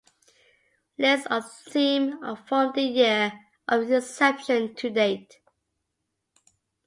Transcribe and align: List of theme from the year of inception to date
List 0.97 1.27
of 1.27 1.43
theme 1.69 2.17
from 2.47 2.71
the 2.73 2.81
year 2.81 3.39
of 3.67 3.83
inception 3.91 4.73
to 4.73 4.89
date 4.89 5.35